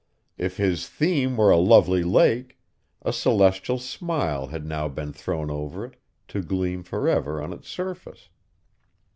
If 0.35 0.57
his 0.57 0.89
theme 0.89 1.37
were 1.37 1.51
a 1.51 1.57
lovely 1.59 2.03
lake, 2.03 2.57
a 3.03 3.13
celestial 3.13 3.77
smile 3.77 4.47
had 4.47 4.65
now 4.65 4.87
been 4.87 5.13
thrown 5.13 5.51
over 5.51 5.85
it, 5.85 5.95
to 6.29 6.41
gleam 6.41 6.81
forever 6.81 7.39
on 7.39 7.53
its 7.53 7.69
surface. 7.69 8.29